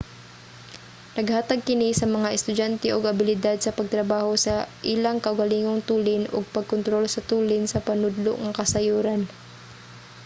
[1.17, 4.55] naghatag kini sa mga estudyante og abilidad sa pagtrabaho sa
[4.93, 9.21] ilang kaugalingong tulin ug pag-kontrol sa tulin sa panudlo nga kasayuran